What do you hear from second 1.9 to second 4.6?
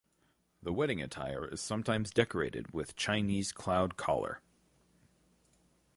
decorated with Chinese cloud collar.